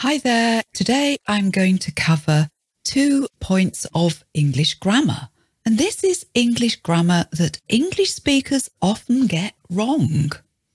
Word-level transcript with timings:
Hi 0.00 0.18
there. 0.18 0.62
Today 0.74 1.16
I'm 1.26 1.48
going 1.48 1.78
to 1.78 1.90
cover 1.90 2.50
two 2.84 3.28
points 3.40 3.86
of 3.94 4.24
English 4.34 4.74
grammar. 4.74 5.30
And 5.64 5.78
this 5.78 6.04
is 6.04 6.26
English 6.34 6.76
grammar 6.82 7.24
that 7.32 7.62
English 7.70 8.12
speakers 8.12 8.68
often 8.82 9.26
get 9.26 9.54
wrong. 9.70 10.32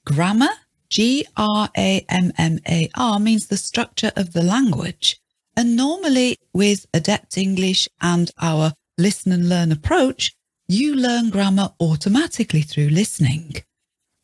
Grammar, 0.07 0.49
G 0.89 1.27
R 1.37 1.69
A 1.77 2.03
M 2.09 2.31
M 2.35 2.57
A 2.67 2.89
R, 2.97 3.19
means 3.19 3.45
the 3.45 3.57
structure 3.57 4.11
of 4.15 4.33
the 4.33 4.41
language. 4.41 5.21
And 5.55 5.75
normally 5.75 6.37
with 6.51 6.87
Adept 6.91 7.37
English 7.37 7.87
and 8.01 8.31
our 8.41 8.73
listen 8.97 9.31
and 9.31 9.47
learn 9.47 9.71
approach, 9.71 10.33
you 10.67 10.95
learn 10.95 11.29
grammar 11.29 11.69
automatically 11.79 12.63
through 12.63 12.89
listening. 12.89 13.61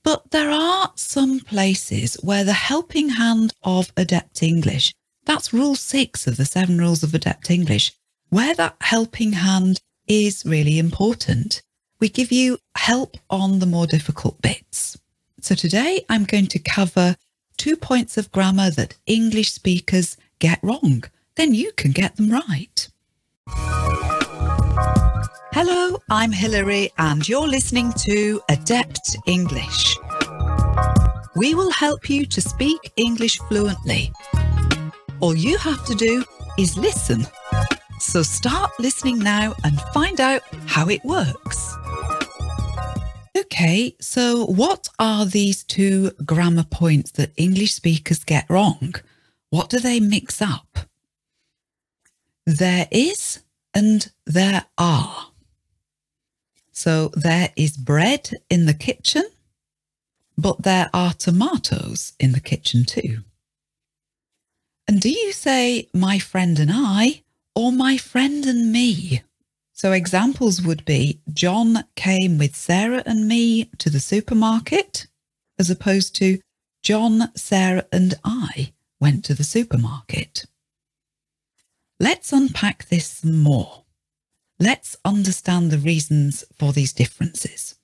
But 0.07 0.31
there 0.31 0.51
are 0.51 0.93
some 0.95 1.41
places 1.41 2.15
where 2.23 2.45
the 2.45 2.53
helping 2.53 3.09
hand 3.09 3.53
of 3.63 3.91
Adept 3.97 4.41
English, 4.41 4.93
that's 5.25 5.51
rule 5.51 5.75
six 5.75 6.27
of 6.27 6.37
the 6.37 6.45
seven 6.45 6.77
rules 6.77 7.03
of 7.03 7.13
Adept 7.13 7.51
English, 7.51 7.91
where 8.29 8.55
that 8.55 8.77
helping 8.79 9.33
hand 9.33 9.81
is 10.07 10.45
really 10.45 10.79
important. 10.79 11.61
We 11.99 12.07
give 12.07 12.31
you 12.31 12.57
help 12.77 13.17
on 13.29 13.59
the 13.59 13.65
more 13.65 13.85
difficult 13.85 14.41
bits. 14.41 14.97
So 15.41 15.55
today 15.55 16.05
I'm 16.07 16.23
going 16.23 16.47
to 16.47 16.59
cover 16.59 17.17
two 17.57 17.75
points 17.75 18.17
of 18.17 18.31
grammar 18.31 18.69
that 18.71 18.95
English 19.07 19.51
speakers 19.51 20.15
get 20.39 20.59
wrong. 20.63 21.03
Then 21.35 21.53
you 21.53 21.73
can 21.73 21.91
get 21.91 22.15
them 22.15 22.29
right. 22.29 22.87
Hello, 25.59 25.97
I'm 26.11 26.31
Hilary, 26.31 26.91
and 26.99 27.27
you're 27.27 27.47
listening 27.47 27.91
to 28.05 28.39
Adept 28.47 29.17
English. 29.25 29.96
We 31.37 31.53
will 31.53 31.69
help 31.69 32.09
you 32.09 32.25
to 32.25 32.41
speak 32.41 32.91
English 32.95 33.37
fluently. 33.47 34.11
All 35.19 35.35
you 35.35 35.59
have 35.59 35.85
to 35.85 35.93
do 35.93 36.23
is 36.57 36.75
listen. 36.75 37.27
So 37.99 38.23
start 38.23 38.71
listening 38.79 39.19
now 39.19 39.53
and 39.63 39.79
find 39.93 40.19
out 40.19 40.41
how 40.65 40.89
it 40.89 41.05
works. 41.05 41.75
Okay, 43.37 43.95
so 44.01 44.47
what 44.47 44.87
are 44.97 45.27
these 45.27 45.63
two 45.63 46.09
grammar 46.25 46.63
points 46.63 47.11
that 47.11 47.33
English 47.37 47.75
speakers 47.75 48.23
get 48.23 48.49
wrong? 48.49 48.95
What 49.51 49.69
do 49.69 49.79
they 49.79 49.99
mix 49.99 50.41
up? 50.41 50.79
There 52.47 52.87
is 52.89 53.43
and 53.75 54.11
there 54.25 54.65
are. 54.79 55.27
So 56.71 57.11
there 57.13 57.51
is 57.55 57.77
bread 57.77 58.31
in 58.49 58.65
the 58.65 58.73
kitchen, 58.73 59.25
but 60.37 60.63
there 60.63 60.89
are 60.93 61.13
tomatoes 61.13 62.13
in 62.19 62.31
the 62.31 62.39
kitchen 62.39 62.85
too. 62.85 63.23
And 64.87 65.01
do 65.01 65.09
you 65.09 65.33
say 65.33 65.89
my 65.93 66.19
friend 66.19 66.59
and 66.59 66.71
I 66.73 67.23
or 67.55 67.71
my 67.71 67.97
friend 67.97 68.45
and 68.45 68.71
me? 68.71 69.23
So 69.73 69.91
examples 69.91 70.61
would 70.61 70.85
be 70.85 71.21
John 71.33 71.83
came 71.95 72.37
with 72.37 72.55
Sarah 72.55 73.03
and 73.05 73.27
me 73.27 73.69
to 73.77 73.89
the 73.89 73.99
supermarket, 73.99 75.07
as 75.59 75.69
opposed 75.69 76.15
to 76.15 76.39
John, 76.83 77.35
Sarah 77.35 77.85
and 77.91 78.15
I 78.23 78.73
went 78.99 79.25
to 79.25 79.33
the 79.33 79.43
supermarket. 79.43 80.45
Let's 81.99 82.31
unpack 82.31 82.87
this 82.89 83.23
more 83.23 83.83
let's 84.59 84.95
understand 85.05 85.71
the 85.71 85.77
reasons 85.77 86.43
for 86.57 86.73
these 86.73 86.93
differences. 86.93 87.76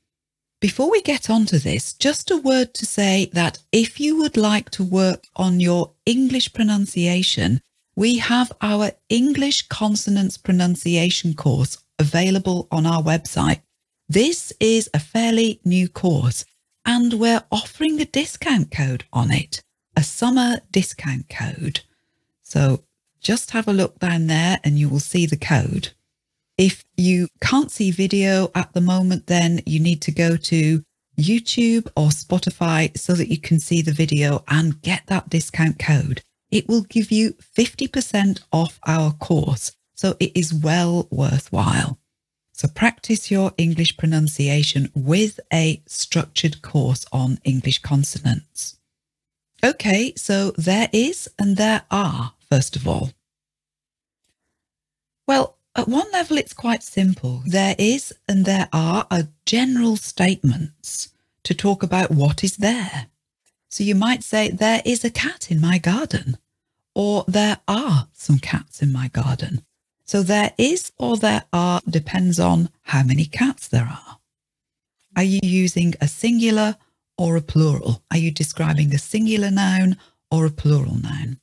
Before 0.63 0.89
we 0.89 1.01
get 1.01 1.29
onto 1.29 1.59
this, 1.59 1.91
just 1.91 2.31
a 2.31 2.37
word 2.37 2.73
to 2.75 2.85
say 2.85 3.29
that 3.33 3.57
if 3.73 3.99
you 3.99 4.17
would 4.19 4.37
like 4.37 4.69
to 4.69 4.83
work 4.85 5.25
on 5.35 5.59
your 5.59 5.91
English 6.05 6.53
pronunciation, 6.53 7.59
we 7.97 8.19
have 8.19 8.49
our 8.61 8.91
English 9.09 9.67
consonants 9.67 10.37
pronunciation 10.37 11.33
course 11.33 11.83
available 11.99 12.69
on 12.71 12.85
our 12.85 13.03
website. 13.03 13.59
This 14.07 14.53
is 14.61 14.89
a 14.93 14.99
fairly 14.99 15.59
new 15.65 15.89
course 15.89 16.45
and 16.85 17.15
we're 17.15 17.43
offering 17.51 17.99
a 17.99 18.05
discount 18.05 18.71
code 18.71 19.03
on 19.11 19.33
it, 19.33 19.61
a 19.97 20.01
summer 20.01 20.61
discount 20.71 21.27
code. 21.27 21.81
So 22.41 22.85
just 23.19 23.51
have 23.51 23.67
a 23.67 23.73
look 23.73 23.99
down 23.99 24.27
there 24.27 24.61
and 24.63 24.79
you 24.79 24.87
will 24.87 25.01
see 25.01 25.25
the 25.25 25.35
code. 25.35 25.89
If 26.57 26.85
you 26.97 27.27
can't 27.41 27.71
see 27.71 27.91
video 27.91 28.51
at 28.53 28.73
the 28.73 28.81
moment, 28.81 29.27
then 29.27 29.61
you 29.65 29.79
need 29.79 30.01
to 30.03 30.11
go 30.11 30.37
to 30.37 30.83
YouTube 31.17 31.87
or 31.95 32.09
Spotify 32.09 32.95
so 32.97 33.13
that 33.13 33.29
you 33.29 33.39
can 33.39 33.59
see 33.59 33.81
the 33.81 33.91
video 33.91 34.43
and 34.47 34.81
get 34.81 35.03
that 35.07 35.29
discount 35.29 35.79
code. 35.79 36.21
It 36.51 36.67
will 36.67 36.83
give 36.83 37.11
you 37.11 37.33
50% 37.57 38.41
off 38.51 38.79
our 38.85 39.13
course. 39.13 39.75
So 39.95 40.15
it 40.19 40.31
is 40.35 40.53
well 40.53 41.07
worthwhile. 41.09 41.99
So 42.51 42.67
practice 42.67 43.31
your 43.31 43.51
English 43.57 43.97
pronunciation 43.97 44.91
with 44.93 45.39
a 45.51 45.81
structured 45.87 46.61
course 46.61 47.05
on 47.11 47.39
English 47.43 47.79
consonants. 47.81 48.77
Okay, 49.63 50.13
so 50.15 50.51
there 50.51 50.89
is 50.93 51.27
and 51.39 51.57
there 51.57 51.83
are, 51.89 52.33
first 52.51 52.75
of 52.75 52.87
all. 52.87 53.11
Well, 55.25 55.57
at 55.75 55.87
one 55.87 56.09
level, 56.11 56.37
it's 56.37 56.53
quite 56.53 56.83
simple. 56.83 57.41
There 57.45 57.75
is 57.77 58.13
and 58.27 58.45
there 58.45 58.69
are 58.71 59.07
a 59.09 59.27
general 59.45 59.97
statements 59.97 61.09
to 61.43 61.53
talk 61.53 61.83
about 61.83 62.11
what 62.11 62.43
is 62.43 62.57
there. 62.57 63.07
So 63.69 63.83
you 63.83 63.95
might 63.95 64.23
say, 64.23 64.49
there 64.49 64.81
is 64.85 65.03
a 65.03 65.09
cat 65.09 65.49
in 65.49 65.59
my 65.59 65.79
garden, 65.79 66.37
or 66.93 67.25
there 67.27 67.57
are 67.67 68.07
some 68.13 68.37
cats 68.37 68.81
in 68.81 68.91
my 68.91 69.07
garden. 69.07 69.65
So 70.05 70.21
there 70.21 70.53
is 70.57 70.91
or 70.97 71.17
there 71.17 71.45
are 71.51 71.81
depends 71.89 72.39
on 72.39 72.69
how 72.83 73.03
many 73.03 73.25
cats 73.25 73.67
there 73.67 73.89
are. 73.89 74.19
Are 75.15 75.23
you 75.23 75.39
using 75.41 75.95
a 75.99 76.07
singular 76.07 76.77
or 77.17 77.35
a 77.35 77.41
plural? 77.41 78.03
Are 78.11 78.17
you 78.17 78.31
describing 78.31 78.93
a 78.93 78.99
singular 78.99 79.49
noun 79.49 79.97
or 80.29 80.45
a 80.45 80.51
plural 80.51 80.97
noun? 81.01 81.39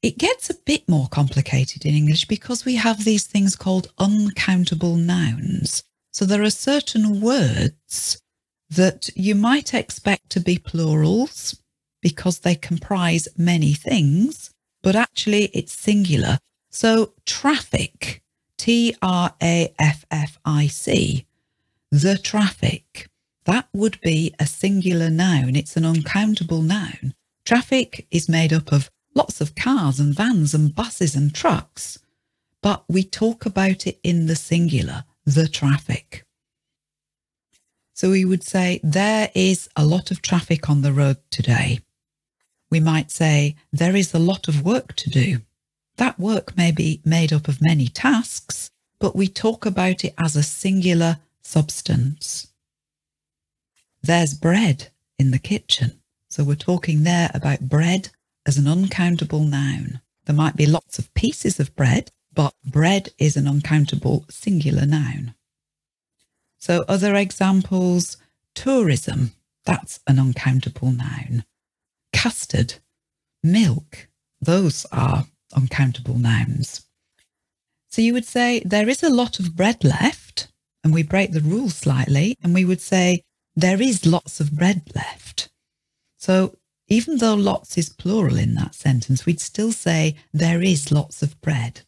It 0.00 0.16
gets 0.18 0.48
a 0.48 0.54
bit 0.54 0.88
more 0.88 1.08
complicated 1.08 1.84
in 1.84 1.94
English 1.94 2.26
because 2.26 2.64
we 2.64 2.76
have 2.76 3.04
these 3.04 3.26
things 3.26 3.56
called 3.56 3.92
uncountable 3.98 4.94
nouns. 4.94 5.82
So 6.12 6.24
there 6.24 6.42
are 6.42 6.50
certain 6.50 7.20
words 7.20 8.22
that 8.70 9.10
you 9.16 9.34
might 9.34 9.74
expect 9.74 10.30
to 10.30 10.40
be 10.40 10.58
plurals 10.58 11.60
because 12.00 12.40
they 12.40 12.54
comprise 12.54 13.26
many 13.36 13.72
things, 13.72 14.50
but 14.82 14.94
actually 14.94 15.46
it's 15.46 15.72
singular. 15.72 16.38
So 16.70 17.14
traffic, 17.26 18.22
T 18.56 18.94
R 19.02 19.34
A 19.42 19.74
F 19.78 20.04
F 20.10 20.38
I 20.44 20.68
C, 20.68 21.26
the 21.90 22.18
traffic, 22.18 23.08
that 23.46 23.68
would 23.72 24.00
be 24.00 24.34
a 24.38 24.46
singular 24.46 25.10
noun. 25.10 25.56
It's 25.56 25.76
an 25.76 25.84
uncountable 25.84 26.62
noun. 26.62 27.14
Traffic 27.44 28.06
is 28.10 28.28
made 28.28 28.52
up 28.52 28.70
of 28.70 28.90
lots 29.18 29.40
of 29.40 29.56
cars 29.56 29.98
and 29.98 30.14
vans 30.14 30.54
and 30.54 30.76
buses 30.76 31.16
and 31.16 31.34
trucks, 31.34 31.98
but 32.62 32.84
we 32.88 33.02
talk 33.02 33.44
about 33.44 33.84
it 33.84 33.98
in 34.04 34.26
the 34.26 34.36
singular, 34.36 35.04
the 35.26 35.48
traffic. 35.48 36.24
So 37.94 38.10
we 38.10 38.24
would 38.24 38.44
say 38.44 38.78
there 38.84 39.28
is 39.34 39.68
a 39.74 39.84
lot 39.84 40.12
of 40.12 40.22
traffic 40.22 40.70
on 40.70 40.82
the 40.82 40.92
road 40.92 41.16
today. 41.30 41.80
We 42.70 42.78
might 42.78 43.10
say 43.10 43.56
there 43.72 43.96
is 43.96 44.14
a 44.14 44.20
lot 44.20 44.46
of 44.46 44.64
work 44.64 44.94
to 44.94 45.10
do. 45.10 45.40
That 45.96 46.20
work 46.20 46.56
may 46.56 46.70
be 46.70 47.00
made 47.04 47.32
up 47.32 47.48
of 47.48 47.60
many 47.60 47.88
tasks, 47.88 48.70
but 49.00 49.16
we 49.16 49.26
talk 49.26 49.66
about 49.66 50.04
it 50.04 50.14
as 50.16 50.36
a 50.36 50.44
singular 50.44 51.18
substance. 51.42 52.52
There's 54.00 54.34
bread 54.34 54.90
in 55.18 55.32
the 55.32 55.40
kitchen. 55.40 56.00
So 56.30 56.44
we're 56.44 56.54
talking 56.54 57.02
there 57.02 57.32
about 57.34 57.68
bread 57.68 58.10
as 58.48 58.56
an 58.56 58.66
uncountable 58.66 59.44
noun. 59.44 60.00
There 60.24 60.34
might 60.34 60.56
be 60.56 60.64
lots 60.64 60.98
of 60.98 61.12
pieces 61.12 61.60
of 61.60 61.76
bread, 61.76 62.10
but 62.32 62.54
bread 62.64 63.10
is 63.18 63.36
an 63.36 63.46
uncountable 63.46 64.24
singular 64.30 64.86
noun. 64.86 65.34
So 66.58 66.82
other 66.88 67.14
examples, 67.14 68.16
tourism, 68.54 69.32
that's 69.66 70.00
an 70.06 70.18
uncountable 70.18 70.90
noun. 70.90 71.44
Custard, 72.14 72.76
milk, 73.42 74.08
those 74.40 74.86
are 74.92 75.26
uncountable 75.54 76.18
nouns. 76.18 76.86
So 77.90 78.00
you 78.00 78.14
would 78.14 78.26
say 78.26 78.62
there 78.64 78.88
is 78.88 79.02
a 79.02 79.10
lot 79.10 79.38
of 79.38 79.56
bread 79.56 79.84
left, 79.84 80.48
and 80.82 80.94
we 80.94 81.02
break 81.02 81.32
the 81.32 81.40
rule 81.40 81.68
slightly, 81.68 82.34
and 82.42 82.54
we 82.54 82.64
would 82.64 82.80
say 82.80 83.20
there 83.54 83.82
is 83.82 84.06
lots 84.06 84.40
of 84.40 84.52
bread 84.52 84.82
left. 84.94 85.50
So 86.16 86.56
even 86.88 87.18
though 87.18 87.34
lots 87.34 87.78
is 87.78 87.88
plural 87.88 88.36
in 88.36 88.54
that 88.54 88.74
sentence, 88.74 89.26
we'd 89.26 89.40
still 89.40 89.72
say 89.72 90.16
there 90.32 90.62
is 90.62 90.90
lots 90.90 91.22
of 91.22 91.40
bread 91.40 91.82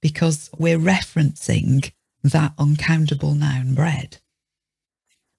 because 0.00 0.50
we're 0.58 0.78
referencing 0.78 1.92
that 2.22 2.52
uncountable 2.58 3.34
noun 3.34 3.74
bread. 3.74 4.18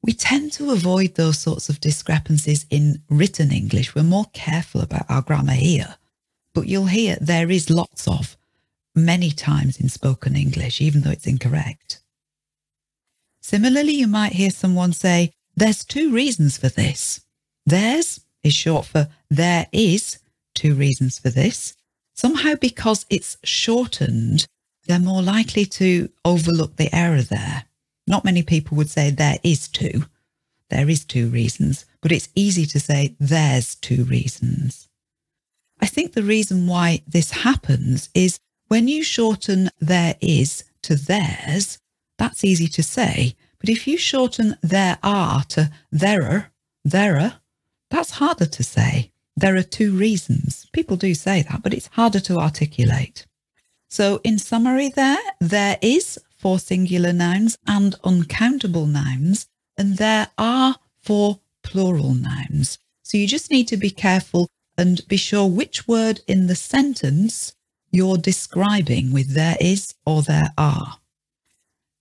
We 0.03 0.13
tend 0.13 0.51
to 0.53 0.71
avoid 0.71 1.15
those 1.15 1.39
sorts 1.39 1.67
of 1.67 1.79
discrepancies 1.79 2.67
in 2.69 3.01
written 3.09 3.51
English. 3.51 3.95
We're 3.95 4.03
more 4.03 4.27
careful 4.33 4.81
about 4.81 5.05
our 5.09 5.23
grammar 5.23 5.53
here. 5.53 5.97
but 6.55 6.67
you'll 6.67 6.85
hear 6.85 7.17
there 7.19 7.51
is 7.51 7.69
lots 7.69 8.07
of 8.07 8.37
many 8.95 9.29
times 9.29 9.77
in 9.77 9.89
spoken 9.89 10.35
English, 10.35 10.79
even 10.79 11.01
though 11.01 11.11
it's 11.11 11.27
incorrect. 11.27 11.99
Similarly, 13.41 13.93
you 13.93 14.07
might 14.07 14.33
hear 14.33 14.49
someone 14.49 14.93
say, 14.93 15.33
There's 15.55 15.83
two 15.83 16.11
reasons 16.13 16.57
for 16.57 16.69
this. 16.69 17.21
There's 17.65 18.21
is 18.45 18.53
short 18.53 18.85
for 18.85 19.09
there 19.29 19.67
is 19.71 20.19
two 20.53 20.73
reasons 20.73 21.19
for 21.19 21.29
this. 21.29 21.75
Somehow, 22.13 22.55
because 22.55 23.05
it's 23.09 23.37
shortened, 23.43 24.45
they're 24.87 24.99
more 24.99 25.21
likely 25.21 25.65
to 25.65 26.09
overlook 26.23 26.77
the 26.77 26.93
error 26.95 27.21
there. 27.21 27.65
Not 28.07 28.23
many 28.23 28.43
people 28.43 28.77
would 28.77 28.89
say 28.89 29.09
there 29.09 29.39
is 29.43 29.67
two. 29.67 30.05
There 30.69 30.89
is 30.89 31.03
two 31.03 31.27
reasons, 31.27 31.85
but 32.01 32.11
it's 32.11 32.29
easy 32.35 32.65
to 32.67 32.79
say 32.79 33.15
there's 33.19 33.75
two 33.75 34.03
reasons. 34.05 34.87
I 35.81 35.87
think 35.87 36.13
the 36.13 36.23
reason 36.23 36.67
why 36.67 37.01
this 37.07 37.31
happens 37.31 38.09
is 38.13 38.39
when 38.67 38.87
you 38.87 39.03
shorten 39.03 39.69
there 39.79 40.15
is 40.21 40.63
to 40.83 40.95
theirs, 40.95 41.79
that's 42.17 42.43
easy 42.43 42.67
to 42.69 42.83
say. 42.83 43.35
But 43.59 43.69
if 43.69 43.87
you 43.87 43.97
shorten 43.97 44.55
there 44.61 44.97
are 45.03 45.43
to 45.45 45.71
there're, 45.91 46.51
there're, 46.83 47.39
that's 47.95 48.11
harder 48.11 48.45
to 48.45 48.61
say. 48.61 49.11
There 49.37 49.55
are 49.55 49.63
two 49.63 49.93
reasons. 49.93 50.67
People 50.73 50.97
do 50.97 51.13
say 51.13 51.43
that, 51.43 51.63
but 51.63 51.73
it's 51.73 51.87
harder 51.93 52.19
to 52.21 52.37
articulate. 52.37 53.25
So 53.87 54.19
in 54.25 54.37
summary 54.37 54.89
there, 54.89 55.23
there 55.39 55.77
is 55.81 56.19
for 56.37 56.59
singular 56.59 57.13
nouns 57.13 57.57
and 57.65 57.95
uncountable 58.03 58.85
nouns, 58.85 59.47
and 59.77 59.97
there 59.97 60.27
are 60.37 60.75
for 61.01 61.39
plural 61.63 62.13
nouns. 62.13 62.79
So 63.03 63.17
you 63.17 63.27
just 63.27 63.49
need 63.49 63.69
to 63.69 63.77
be 63.77 63.89
careful 63.89 64.49
and 64.77 65.07
be 65.07 65.17
sure 65.17 65.47
which 65.47 65.87
word 65.87 66.19
in 66.27 66.47
the 66.47 66.55
sentence 66.55 67.55
you're 67.91 68.17
describing 68.17 69.13
with 69.13 69.33
there 69.35 69.55
is 69.61 69.93
or 70.05 70.21
there 70.21 70.51
are. 70.57 70.97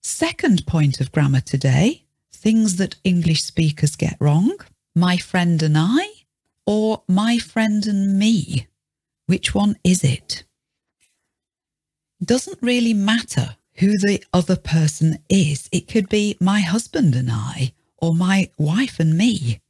Second 0.03 0.67
point 0.67 1.01
of 1.01 1.13
grammar 1.13 1.41
today, 1.41 2.03
things 2.33 2.77
that 2.77 2.97
English 3.05 3.45
speakers 3.45 3.95
get 3.95 4.17
wrong. 4.19 4.59
My 4.95 5.17
friend 5.17 5.63
and 5.63 5.77
I 5.77 6.07
or 6.67 7.03
my 7.09 7.39
friend 7.39 7.85
and 7.87 8.19
me? 8.19 8.69
Which 9.27 9.55
one 9.55 9.77
is 9.83 10.05
it? 10.05 10.45
Doesn't 12.23 12.63
really 12.63 12.95
matter 12.95 13.57
who 13.75 13.99
the 13.99 14.23
other 14.33 14.57
person 14.57 15.19
is. 15.29 15.69
It 15.73 15.89
could 15.89 16.09
be 16.09 16.37
my 16.41 16.61
husband 16.61 17.17
and 17.17 17.29
I 17.31 17.73
or 17.99 18.15
my 18.15 18.51
wife 18.57 19.01
and 19.01 19.17
me. 19.19 19.61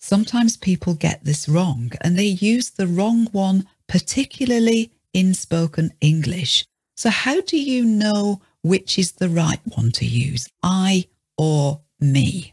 Sometimes 0.00 0.56
people 0.56 0.94
get 0.94 1.24
this 1.24 1.48
wrong 1.48 1.92
and 2.00 2.18
they 2.18 2.24
use 2.24 2.70
the 2.70 2.88
wrong 2.88 3.26
one, 3.30 3.68
particularly 3.86 4.90
in 5.12 5.32
spoken 5.32 5.92
English. 6.00 6.66
So 6.96 7.08
how 7.08 7.40
do 7.40 7.56
you 7.56 7.84
know 7.84 8.40
which 8.62 8.98
is 8.98 9.12
the 9.12 9.28
right 9.28 9.60
one 9.76 9.92
to 9.92 10.04
use, 10.04 10.48
I 10.62 11.06
or 11.38 11.82
me? 12.00 12.51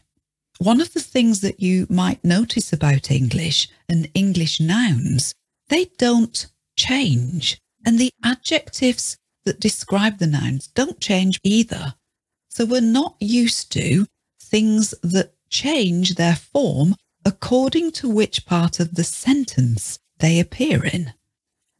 One 0.60 0.82
of 0.82 0.92
the 0.92 1.00
things 1.00 1.40
that 1.40 1.60
you 1.60 1.86
might 1.88 2.22
notice 2.22 2.70
about 2.70 3.10
English 3.10 3.66
and 3.88 4.10
English 4.12 4.60
nouns, 4.60 5.34
they 5.70 5.86
don't 5.96 6.48
change. 6.76 7.58
And 7.86 7.98
the 7.98 8.12
adjectives 8.22 9.16
that 9.46 9.58
describe 9.58 10.18
the 10.18 10.26
nouns 10.26 10.66
don't 10.66 11.00
change 11.00 11.40
either. 11.42 11.94
So 12.50 12.66
we're 12.66 12.82
not 12.82 13.16
used 13.20 13.72
to 13.72 14.06
things 14.38 14.92
that 15.02 15.32
change 15.48 16.16
their 16.16 16.36
form 16.36 16.94
according 17.24 17.92
to 17.92 18.10
which 18.10 18.44
part 18.44 18.80
of 18.80 18.96
the 18.96 19.04
sentence 19.04 19.98
they 20.18 20.38
appear 20.38 20.84
in. 20.84 21.14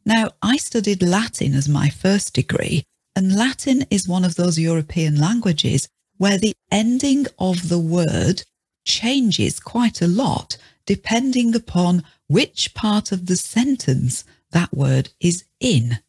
Now, 0.07 0.31
I 0.41 0.57
studied 0.57 1.03
Latin 1.03 1.53
as 1.53 1.69
my 1.69 1.89
first 1.89 2.33
degree, 2.33 2.83
and 3.15 3.35
Latin 3.37 3.85
is 3.91 4.07
one 4.07 4.25
of 4.25 4.37
those 4.37 4.57
European 4.57 5.19
languages 5.19 5.87
where 6.17 6.39
the 6.39 6.55
ending 6.71 7.27
of 7.37 7.69
the 7.69 7.79
word 7.79 8.41
changes 8.85 9.59
quite 9.59 10.01
a 10.01 10.07
lot 10.07 10.57
depending 10.85 11.55
upon 11.55 12.03
which 12.27 12.73
part 12.73 13.11
of 13.11 13.27
the 13.27 13.35
sentence 13.35 14.23
that 14.51 14.73
word 14.73 15.09
is 15.19 15.45
in. 15.59 15.99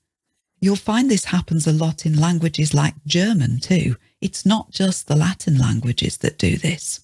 You'll 0.61 0.77
find 0.77 1.11
this 1.11 1.27
happens 1.27 1.67
a 1.67 1.73
lot 1.73 2.07
in 2.07 2.21
languages 2.21 2.73
like 2.73 2.95
German 3.07 3.61
too. 3.61 3.97
It's 4.21 4.47
not 4.47 4.71
just 4.71 5.09
the 5.09 5.17
Latin 5.17 5.59
languages 5.59 6.19
that 6.19 6.39
do 6.39 6.57
this. 6.57 7.01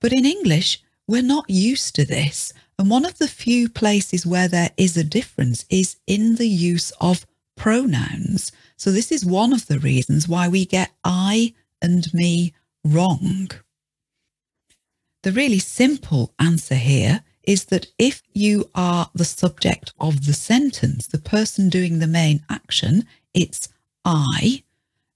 But 0.00 0.12
in 0.12 0.24
English, 0.24 0.82
we're 1.06 1.22
not 1.22 1.50
used 1.50 1.94
to 1.96 2.04
this. 2.04 2.52
And 2.78 2.88
one 2.88 3.04
of 3.04 3.18
the 3.18 3.28
few 3.28 3.68
places 3.68 4.24
where 4.24 4.48
there 4.48 4.70
is 4.76 4.96
a 4.96 5.04
difference 5.04 5.64
is 5.68 5.96
in 6.06 6.36
the 6.36 6.48
use 6.48 6.92
of 7.00 7.26
pronouns. 7.56 8.52
So 8.76 8.90
this 8.90 9.12
is 9.12 9.24
one 9.24 9.52
of 9.52 9.66
the 9.66 9.78
reasons 9.78 10.28
why 10.28 10.48
we 10.48 10.64
get 10.64 10.90
I 11.04 11.54
and 11.80 12.12
me 12.14 12.54
wrong. 12.84 13.50
The 15.22 15.32
really 15.32 15.60
simple 15.60 16.34
answer 16.38 16.74
here 16.74 17.22
is 17.44 17.66
that 17.66 17.86
if 17.98 18.22
you 18.32 18.68
are 18.74 19.10
the 19.14 19.24
subject 19.24 19.92
of 20.00 20.26
the 20.26 20.32
sentence, 20.32 21.06
the 21.06 21.18
person 21.18 21.68
doing 21.68 21.98
the 21.98 22.06
main 22.06 22.44
action, 22.48 23.06
it's 23.32 23.68
I. 24.04 24.64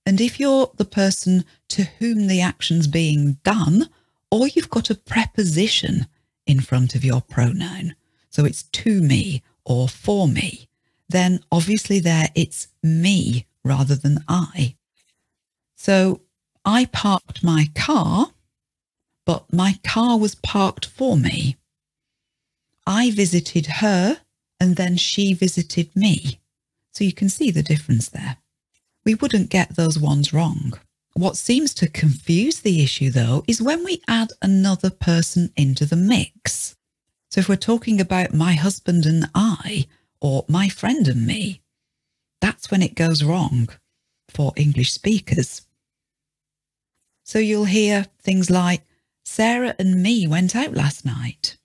And 0.04 0.20
if 0.20 0.38
you're 0.38 0.70
the 0.76 0.84
person 0.84 1.44
to 1.68 1.84
whom 1.98 2.28
the 2.28 2.40
action's 2.40 2.86
being 2.86 3.38
done, 3.42 3.88
or 4.30 4.46
you've 4.48 4.70
got 4.70 4.90
a 4.90 4.94
preposition 4.94 6.06
in 6.46 6.60
front 6.60 6.94
of 6.94 7.04
your 7.04 7.20
pronoun, 7.20 7.96
so 8.30 8.44
it's 8.44 8.62
to 8.62 9.00
me 9.00 9.42
or 9.64 9.88
for 9.88 10.28
me, 10.28 10.68
then 11.08 11.40
obviously 11.50 11.98
there 11.98 12.28
it's 12.34 12.68
me 12.82 13.46
rather 13.64 13.96
than 13.96 14.22
I. 14.28 14.76
So 15.74 16.20
I 16.64 16.84
parked 16.86 17.42
my 17.42 17.70
car, 17.74 18.28
but 19.26 19.52
my 19.52 19.78
car 19.84 20.18
was 20.18 20.36
parked 20.36 20.86
for 20.86 21.16
me. 21.16 21.56
I 22.86 23.10
visited 23.10 23.66
her 23.66 24.20
and 24.58 24.76
then 24.76 24.96
she 24.96 25.34
visited 25.34 25.94
me. 25.94 26.40
So 26.92 27.04
you 27.04 27.12
can 27.12 27.28
see 27.28 27.50
the 27.50 27.62
difference 27.62 28.08
there. 28.08 28.38
We 29.04 29.14
wouldn't 29.14 29.50
get 29.50 29.76
those 29.76 29.98
ones 29.98 30.32
wrong. 30.32 30.72
What 31.12 31.36
seems 31.36 31.74
to 31.74 31.88
confuse 31.88 32.60
the 32.60 32.82
issue, 32.82 33.10
though, 33.10 33.44
is 33.46 33.60
when 33.60 33.84
we 33.84 34.02
add 34.08 34.32
another 34.40 34.90
person 34.90 35.52
into 35.56 35.84
the 35.84 35.96
mix. 35.96 36.76
So 37.30 37.40
if 37.40 37.48
we're 37.48 37.56
talking 37.56 38.00
about 38.00 38.32
my 38.32 38.52
husband 38.54 39.04
and 39.04 39.28
I, 39.34 39.86
or 40.20 40.44
my 40.48 40.68
friend 40.68 41.06
and 41.08 41.26
me, 41.26 41.62
that's 42.40 42.70
when 42.70 42.82
it 42.82 42.94
goes 42.94 43.24
wrong 43.24 43.68
for 44.28 44.52
English 44.56 44.92
speakers. 44.92 45.62
So 47.24 47.38
you'll 47.38 47.64
hear 47.64 48.06
things 48.22 48.50
like, 48.50 48.85
Sarah 49.26 49.74
and 49.78 50.02
me 50.02 50.26
went 50.26 50.56
out 50.56 50.72
last 50.72 51.04
night. 51.04 51.58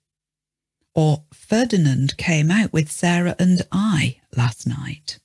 Or 0.94 1.24
Ferdinand 1.32 2.18
came 2.18 2.50
out 2.50 2.72
with 2.72 2.90
Sarah 2.90 3.36
and 3.38 3.62
I 3.72 4.20
last 4.36 4.66
night. 4.66 5.20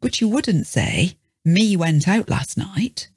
But 0.00 0.20
you 0.20 0.28
wouldn't 0.28 0.68
say, 0.68 1.16
me 1.44 1.76
went 1.76 2.06
out 2.06 2.28
last 2.28 2.56
night 2.56 3.08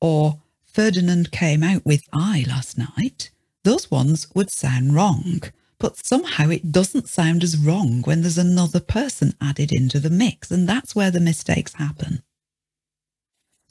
or 0.00 0.40
Ferdinand 0.64 1.30
came 1.30 1.62
out 1.62 1.86
with 1.86 2.08
I 2.12 2.44
last 2.48 2.76
night, 2.76 3.30
those 3.62 3.90
ones 3.90 4.26
would 4.34 4.50
sound 4.50 4.94
wrong. 4.94 5.42
But 5.78 6.04
somehow 6.04 6.48
it 6.48 6.72
doesn't 6.72 7.08
sound 7.08 7.44
as 7.44 7.56
wrong 7.56 8.02
when 8.02 8.22
there's 8.22 8.38
another 8.38 8.80
person 8.80 9.34
added 9.40 9.70
into 9.70 10.00
the 10.00 10.10
mix, 10.10 10.50
and 10.50 10.68
that's 10.68 10.96
where 10.96 11.10
the 11.10 11.20
mistakes 11.20 11.74
happen. 11.74 12.22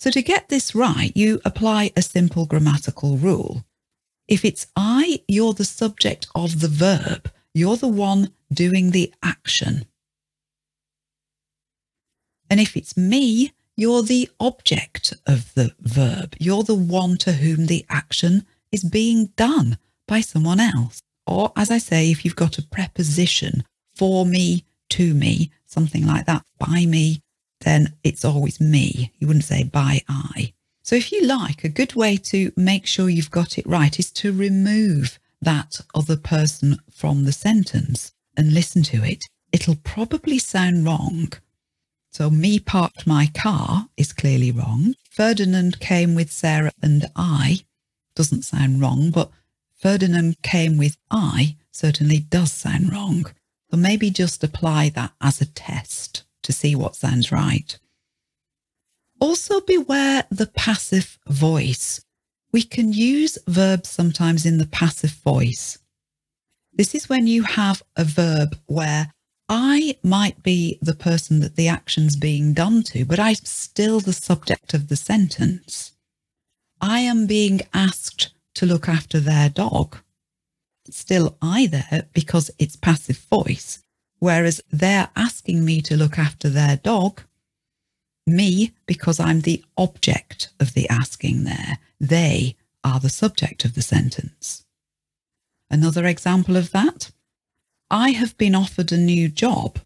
So 0.02 0.10
to 0.10 0.24
get 0.24 0.50
this 0.50 0.74
right, 0.74 1.12
you 1.16 1.40
apply 1.46 1.92
a 1.96 2.02
simple 2.02 2.48
grammatical 2.48 3.18
rule. 3.18 3.64
If 4.28 4.44
it's 4.44 4.66
I, 4.76 5.22
you're 5.28 5.54
the 5.54 5.64
subject 5.64 6.26
of 6.34 6.60
the 6.60 6.68
verb. 6.68 7.32
You're 7.54 7.78
the 7.78 7.88
one 7.88 8.32
doing 8.52 8.90
the 8.90 9.14
action. 9.22 9.86
And 12.50 12.60
if 12.60 12.76
it's 12.76 12.98
me, 12.98 13.54
you're 13.78 14.02
the 14.02 14.28
object 14.40 15.14
of 15.28 15.54
the 15.54 15.76
verb. 15.80 16.36
You're 16.40 16.64
the 16.64 16.74
one 16.74 17.16
to 17.18 17.34
whom 17.34 17.68
the 17.68 17.86
action 17.88 18.48
is 18.72 18.84
being 18.84 19.28
done 19.36 19.78
by 20.08 20.22
someone 20.22 20.60
else. 20.60 21.04
Or, 21.28 21.52
as 21.56 21.70
I 21.70 21.78
say, 21.78 22.10
if 22.10 22.26
you've 22.26 22.36
got 22.36 22.58
a 22.58 22.66
preposition 22.66 23.66
for 23.94 24.26
me, 24.26 24.66
to 24.90 25.14
me, 25.14 25.52
something 25.68 26.08
like 26.08 26.26
that, 26.26 26.44
by 26.58 26.88
me, 26.88 27.22
then 27.62 27.94
it's 28.04 28.26
always 28.26 28.60
me. 28.60 29.12
You 29.20 29.28
wouldn't 29.28 29.46
say 29.46 29.64
by 29.64 30.02
I. 30.08 30.54
So 30.84 30.96
if 30.96 31.12
you 31.12 31.26
like, 31.26 31.64
a 31.64 31.70
good 31.70 31.96
way 31.96 32.18
to 32.18 32.52
make 32.56 32.86
sure 32.86 33.10
you've 33.10 33.32
got 33.32 33.58
it 33.58 33.66
right 33.66 33.98
is 34.00 34.12
to 34.14 34.34
remove 34.34 35.20
that 35.42 35.82
other 35.96 36.18
person 36.18 36.80
from 36.92 37.24
the 37.24 37.32
sentence 37.32 38.12
and 38.36 38.54
listen 38.54 38.84
to 38.84 39.04
it. 39.04 39.26
It'll 39.52 39.78
probably 39.84 40.38
sound 40.38 40.86
wrong, 40.86 41.34
so 42.12 42.30
me 42.30 42.60
parked 42.60 43.08
my 43.08 43.28
car 43.34 43.88
is 43.96 44.12
clearly 44.12 44.52
wrong. 44.52 44.96
Ferdinand 45.10 45.80
came 45.80 46.14
with 46.14 46.32
Sarah 46.32 46.74
and 46.82 47.10
I 47.16 47.60
doesn't 48.16 48.44
sound 48.44 48.82
wrong, 48.82 49.12
but 49.12 49.32
Ferdinand 49.78 50.42
came 50.42 50.78
with 50.78 50.98
I 51.10 51.56
certainly 51.72 52.20
does 52.20 52.52
sound 52.52 52.92
wrong. 52.92 53.26
So 53.70 53.78
maybe 53.78 54.10
just 54.10 54.44
apply 54.44 54.90
that 54.90 55.14
as 55.22 55.40
a 55.40 55.46
test 55.46 56.24
to 56.44 56.54
see 56.54 56.76
what 56.76 56.96
sounds 56.96 57.32
right. 57.32 57.78
Also 59.20 59.62
beware 59.62 60.26
the 60.32 60.48
passive 60.48 61.20
voice. 61.28 62.04
We 62.52 62.64
can 62.64 62.92
use 62.92 63.38
verbs 63.48 63.90
sometimes 63.90 64.46
in 64.46 64.58
the 64.58 64.68
passive 64.68 65.12
voice. 65.12 65.78
This 66.74 66.96
is 66.96 67.08
when 67.08 67.28
you 67.28 67.44
have 67.44 67.84
a 67.96 68.04
verb 68.04 68.58
where 68.66 69.12
I 69.48 69.98
might 70.02 70.42
be 70.44 70.80
the 70.82 70.96
person 70.96 71.42
that 71.42 71.58
the 71.58 71.68
action's 71.68 72.16
being 72.16 72.54
done 72.54 72.84
to, 72.84 73.06
but 73.06 73.20
I'm 73.20 73.36
still 73.36 74.00
the 74.00 74.14
subject 74.14 74.74
of 74.74 74.88
the 74.88 74.96
sentence. 74.96 75.92
I 76.80 77.02
am 77.02 77.28
being 77.28 77.62
asked 77.74 78.34
to 78.56 78.66
look 78.66 78.88
after 78.88 79.20
their 79.20 79.50
dog. 79.50 79.98
It's 80.88 80.98
still 80.98 81.38
I 81.42 81.68
there 81.68 82.08
because 82.14 82.50
it's 82.58 82.76
passive 82.76 83.18
voice, 83.30 83.84
whereas 84.22 84.62
they're 84.72 85.10
asking 85.16 85.66
me 85.66 85.82
to 85.82 85.98
look 85.98 86.18
after 86.18 86.48
their 86.48 86.78
dog. 86.78 87.24
Me, 88.28 88.72
because 88.86 89.20
I'm 89.20 89.42
the 89.42 89.64
object 89.78 90.50
of 90.60 90.76
the 90.76 90.88
asking 90.90 91.44
there. 91.44 91.80
They 92.00 92.56
are 92.84 93.00
the 93.00 93.10
subject 93.10 93.66
of 93.66 93.74
the 93.74 93.82
sentence. 93.82 94.64
Another 95.72 96.06
example 96.06 96.56
of 96.56 96.72
that, 96.72 97.12
I 97.90 98.12
have 98.12 98.38
been 98.38 98.54
offered 98.54 98.92
a 98.92 98.98
new 98.98 99.28
job. 99.28 99.80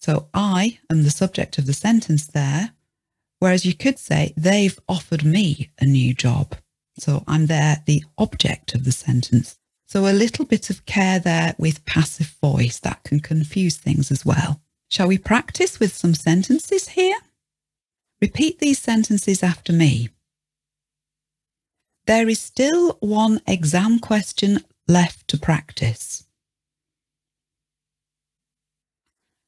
So 0.00 0.28
I 0.34 0.78
am 0.90 1.02
the 1.02 1.10
subject 1.10 1.56
of 1.56 1.64
the 1.64 1.72
sentence 1.72 2.26
there, 2.26 2.72
whereas 3.38 3.64
you 3.64 3.72
could 3.72 3.98
say 3.98 4.34
they've 4.36 4.78
offered 4.86 5.24
me 5.24 5.70
a 5.80 5.86
new 5.86 6.12
job. 6.12 6.56
So 6.98 7.24
I'm 7.26 7.46
there, 7.46 7.82
the 7.86 8.04
object 8.18 8.74
of 8.74 8.84
the 8.84 8.92
sentence. 8.92 9.58
So 9.92 10.06
a 10.06 10.20
little 10.24 10.46
bit 10.46 10.70
of 10.70 10.86
care 10.86 11.18
there 11.18 11.54
with 11.58 11.84
passive 11.84 12.34
voice 12.40 12.80
that 12.80 13.04
can 13.04 13.20
confuse 13.20 13.76
things 13.76 14.10
as 14.10 14.24
well. 14.24 14.62
Shall 14.88 15.06
we 15.06 15.18
practice 15.18 15.78
with 15.78 15.94
some 15.94 16.14
sentences 16.14 16.88
here? 16.88 17.18
Repeat 18.18 18.58
these 18.58 18.78
sentences 18.78 19.42
after 19.42 19.70
me. 19.70 20.08
There 22.06 22.26
is 22.26 22.40
still 22.40 22.96
one 23.00 23.42
exam 23.46 23.98
question 23.98 24.60
left 24.88 25.28
to 25.28 25.36
practice. 25.36 26.24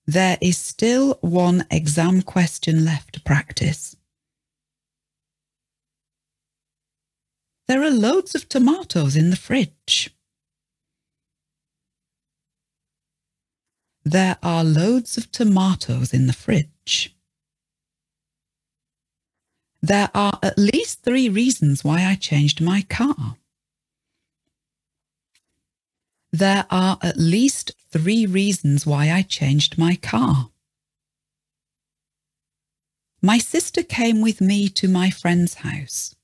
There 0.06 0.36
is 0.42 0.58
still 0.58 1.16
one 1.22 1.64
exam 1.70 2.20
question 2.20 2.84
left 2.84 3.14
to 3.14 3.22
practice. 3.22 3.96
There 7.66 7.82
are 7.82 7.90
loads 7.90 8.34
of 8.34 8.46
tomatoes 8.46 9.16
in 9.16 9.30
the 9.30 9.36
fridge. 9.36 10.10
There 14.04 14.36
are 14.42 14.62
loads 14.62 15.16
of 15.16 15.32
tomatoes 15.32 16.12
in 16.12 16.26
the 16.26 16.34
fridge. 16.34 17.16
There 19.80 20.10
are 20.14 20.38
at 20.42 20.58
least 20.58 21.02
three 21.02 21.30
reasons 21.30 21.82
why 21.82 22.04
I 22.04 22.14
changed 22.14 22.60
my 22.60 22.82
car. 22.82 23.36
There 26.32 26.66
are 26.70 26.98
at 27.00 27.16
least 27.16 27.72
three 27.90 28.26
reasons 28.26 28.84
why 28.84 29.10
I 29.10 29.22
changed 29.22 29.78
my 29.78 29.96
car. 29.96 30.50
My 33.22 33.38
sister 33.38 33.82
came 33.82 34.20
with 34.20 34.42
me 34.42 34.68
to 34.68 34.86
my 34.86 35.08
friend's 35.08 35.54
house. 35.54 36.14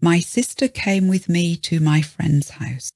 My 0.00 0.20
sister 0.20 0.68
came 0.68 1.08
with 1.08 1.28
me 1.28 1.56
to 1.56 1.80
my 1.80 2.00
friend's 2.00 2.50
house. 2.50 2.92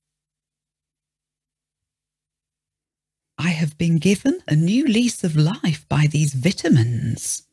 I 3.38 3.50
have 3.50 3.76
been 3.78 3.98
given 3.98 4.40
a 4.46 4.54
new 4.54 4.86
lease 4.86 5.24
of 5.24 5.36
life 5.36 5.86
by 5.88 6.06
these 6.06 6.34
vitamins. 6.34 7.44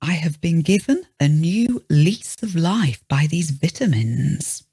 I 0.00 0.12
have 0.12 0.40
been 0.40 0.60
given 0.62 1.04
a 1.18 1.28
new 1.28 1.84
lease 1.90 2.36
of 2.42 2.54
life 2.54 3.02
by 3.08 3.26
these 3.28 3.50
vitamins. 3.50 4.64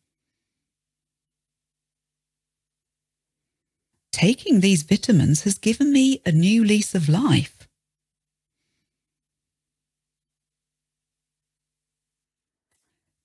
Taking 4.12 4.62
these 4.62 4.84
vitamins 4.84 5.44
has 5.44 5.58
given 5.58 5.92
me 5.92 6.22
a 6.26 6.32
new 6.32 6.64
lease 6.64 6.96
of 6.96 7.10
life. 7.10 7.68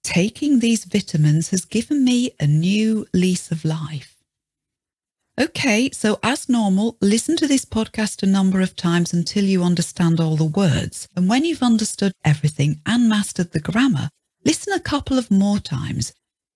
Taking 0.03 0.59
these 0.59 0.85
vitamins 0.85 1.51
has 1.51 1.65
given 1.65 2.05
me 2.05 2.33
a 2.41 2.47
new 2.47 3.07
lease 3.15 3.53
of 3.53 3.65
life. 3.65 4.20
Okay, 5.39 5.91
so 5.93 6.19
as 6.23 6.49
normal, 6.49 6.97
listen 7.01 7.37
to 7.37 7.47
this 7.47 7.65
podcast 7.65 8.23
a 8.23 8.27
number 8.27 8.61
of 8.61 8.77
times 8.77 9.13
until 9.13 9.45
you 9.45 9.63
understand 9.63 10.21
all 10.21 10.37
the 10.37 10.45
words. 10.45 11.09
And 11.17 11.29
when 11.29 11.45
you've 11.45 11.63
understood 11.63 12.13
everything 12.25 12.81
and 12.85 13.09
mastered 13.09 13.53
the 13.53 13.61
grammar, 13.61 14.11
listen 14.45 14.73
a 14.73 14.81
couple 14.81 15.19
of 15.19 15.31
more 15.31 15.59
times. 15.59 16.13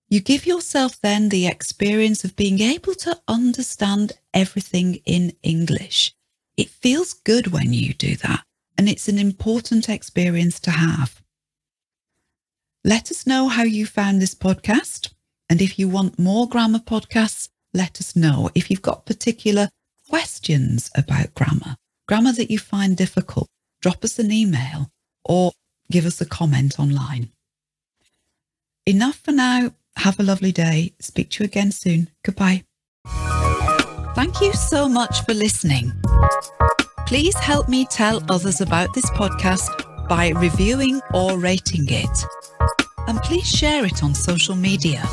You 0.07 0.19
give 0.19 0.45
yourself 0.45 1.01
then 1.01 1.29
the 1.29 1.47
experience 1.47 2.23
of 2.23 2.35
being 2.35 2.59
able 2.59 2.93
to 2.95 3.19
understand 3.27 4.13
everything 4.33 4.95
in 5.05 5.33
English. 5.41 6.13
It 6.55 6.69
feels 6.69 7.13
good 7.13 7.47
when 7.47 7.73
you 7.73 7.93
do 7.93 8.15
that, 8.17 8.43
and 8.77 8.87
it's 8.87 9.07
an 9.07 9.17
important 9.17 9.89
experience 9.89 10.59
to 10.61 10.71
have. 10.71 11.23
Let 12.83 13.09
us 13.09 13.25
know 13.25 13.47
how 13.47 13.63
you 13.63 13.87
found 13.87 14.21
this 14.21 14.35
podcast. 14.35 15.09
And 15.49 15.59
if 15.59 15.79
you 15.79 15.89
want 15.89 16.19
more 16.19 16.47
grammar 16.47 16.79
podcasts, 16.79 17.49
let 17.75 17.99
us 17.99 18.15
know 18.15 18.49
if 18.55 18.71
you've 18.71 18.81
got 18.81 19.05
particular 19.05 19.69
questions 20.09 20.89
about 20.95 21.33
grammar, 21.35 21.75
grammar 22.07 22.31
that 22.33 22.49
you 22.49 22.57
find 22.57 22.95
difficult. 22.95 23.47
Drop 23.81 24.03
us 24.03 24.17
an 24.17 24.31
email 24.31 24.89
or 25.23 25.51
give 25.91 26.05
us 26.05 26.21
a 26.21 26.25
comment 26.25 26.79
online. 26.79 27.31
Enough 28.85 29.17
for 29.17 29.31
now. 29.31 29.73
Have 29.97 30.19
a 30.19 30.23
lovely 30.23 30.51
day. 30.51 30.93
Speak 30.99 31.29
to 31.31 31.43
you 31.43 31.47
again 31.47 31.71
soon. 31.71 32.09
Goodbye. 32.23 32.63
Thank 34.15 34.41
you 34.41 34.53
so 34.53 34.87
much 34.87 35.25
for 35.25 35.33
listening. 35.33 35.91
Please 37.07 37.35
help 37.37 37.67
me 37.67 37.85
tell 37.85 38.23
others 38.29 38.61
about 38.61 38.93
this 38.93 39.09
podcast 39.11 40.07
by 40.07 40.29
reviewing 40.29 41.01
or 41.13 41.37
rating 41.37 41.85
it. 41.87 42.25
And 43.07 43.19
please 43.21 43.47
share 43.47 43.85
it 43.85 44.03
on 44.03 44.15
social 44.15 44.55
media. 44.55 45.03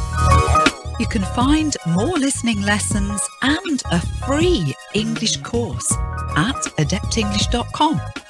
You 1.02 1.08
can 1.08 1.24
find 1.34 1.76
more 1.88 2.16
listening 2.16 2.62
lessons 2.62 3.20
and 3.42 3.82
a 3.90 3.98
free 4.24 4.72
English 4.94 5.38
course 5.38 5.90
at 6.36 6.54
adeptenglish.com. 6.78 8.21